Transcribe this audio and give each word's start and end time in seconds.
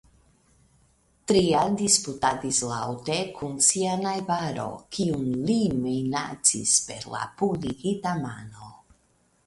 Tria 1.31 1.59
disputadis 1.81 2.61
laŭte 2.71 3.19
kun 3.37 3.55
sia 3.67 3.93
najbaro, 4.07 4.67
kiun 4.97 5.29
li 5.51 5.61
minacis 5.87 6.77
per 6.89 7.09
la 7.17 7.25
pugnigita 7.43 8.21
mano. 8.29 8.77